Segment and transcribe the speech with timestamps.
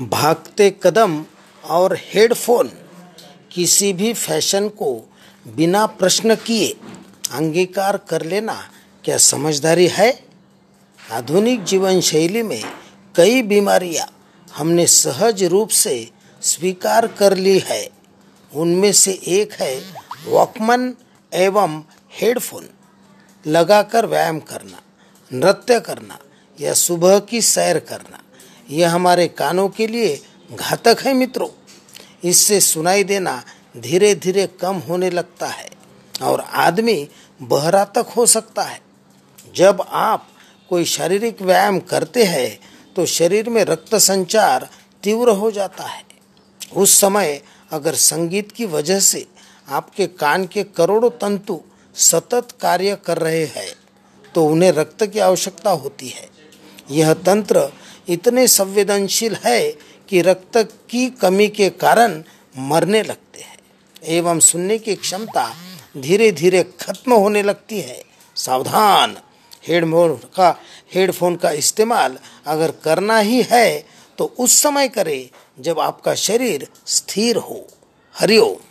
[0.00, 1.24] भागते कदम
[1.64, 2.68] और हेडफोन
[3.52, 5.12] किसी भी फ़ैशन को
[5.46, 6.68] बिना प्रश्न किए
[7.32, 8.70] अंगीकार कर लेना
[9.04, 10.24] क्या समझदारी है?
[11.10, 12.62] आधुनिक जीवन शैली में
[13.16, 14.06] कई बीमारियाँ
[14.54, 16.10] हमने सहज रूप से
[16.42, 17.90] स्वीकार कर ली है।
[18.54, 19.84] उनमें से एक है
[20.26, 20.94] वॉकमन
[21.34, 21.82] एवं
[22.12, 22.68] हेडफोन।
[23.46, 24.82] लगाकर व्यायाम करना,
[25.32, 26.18] नृत्य करना
[26.60, 28.23] या सुबह की सैर करना।
[28.68, 30.20] यह हमारे कानों के लिए
[30.52, 31.48] घातक है मित्रों।
[32.24, 33.42] इससे सुनाई देना
[33.76, 35.68] धीरे धीरे कम होने लगता है
[36.22, 37.08] और आदमी
[37.40, 38.80] बहरा तक हो सकता है।
[39.54, 40.26] जब आप
[40.70, 42.58] कोई शारीरिक व्यायाम करते हैं
[42.96, 44.68] तो शरीर में रक्त संचार
[45.02, 46.02] तीव्र हो जाता है।
[46.76, 49.26] उस समय अगर संगीत की वजह से
[49.68, 51.60] आपके कान के करोड़ों तंतु
[51.96, 53.68] सतत कार्य कर रहे हैं
[54.34, 56.28] तो उन्हें रक्त की आवश्यकता होती है।
[56.90, 57.68] यह तंत्र
[58.08, 59.60] इतने संवेदनशील है
[60.08, 60.56] कि रक्त
[60.90, 62.22] की कमी के कारण
[62.58, 63.58] मरने लगते हैं।
[64.08, 65.50] एवं सुनने की क्षमता
[65.96, 68.02] धीरे धीरे खत्म होने लगती है।
[68.36, 69.16] सावधान।
[69.68, 70.50] हेडफोन का
[70.94, 73.68] हेडफोन का इस्तेमाल अगर करना ही है
[74.18, 77.66] तो उस समय करें जब आपका शरीर स्थिर हो।
[78.14, 78.63] हरिओम।